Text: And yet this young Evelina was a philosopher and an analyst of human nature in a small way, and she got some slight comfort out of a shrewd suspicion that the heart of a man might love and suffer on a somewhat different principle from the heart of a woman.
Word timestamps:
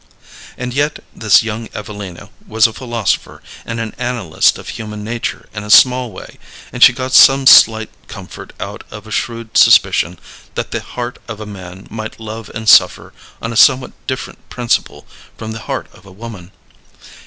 And 0.57 0.73
yet 0.73 1.03
this 1.15 1.43
young 1.43 1.69
Evelina 1.75 2.31
was 2.47 2.65
a 2.65 2.73
philosopher 2.73 3.39
and 3.67 3.79
an 3.79 3.93
analyst 3.99 4.57
of 4.57 4.69
human 4.69 5.03
nature 5.03 5.47
in 5.53 5.63
a 5.63 5.69
small 5.69 6.11
way, 6.11 6.39
and 6.73 6.81
she 6.81 6.91
got 6.91 7.13
some 7.13 7.45
slight 7.45 7.91
comfort 8.07 8.51
out 8.59 8.83
of 8.89 9.05
a 9.05 9.11
shrewd 9.11 9.55
suspicion 9.55 10.17
that 10.55 10.71
the 10.71 10.81
heart 10.81 11.19
of 11.27 11.39
a 11.39 11.45
man 11.45 11.85
might 11.91 12.19
love 12.19 12.49
and 12.55 12.67
suffer 12.67 13.13
on 13.43 13.53
a 13.53 13.55
somewhat 13.55 13.91
different 14.07 14.49
principle 14.49 15.05
from 15.37 15.51
the 15.51 15.59
heart 15.69 15.85
of 15.93 16.03
a 16.07 16.11
woman. 16.11 16.49